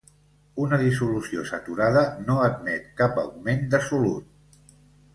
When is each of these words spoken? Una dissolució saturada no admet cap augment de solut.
Una 0.63 0.79
dissolució 0.83 1.43
saturada 1.51 2.03
no 2.31 2.39
admet 2.49 2.91
cap 3.05 3.23
augment 3.29 3.65
de 3.77 3.87
solut. 3.93 4.71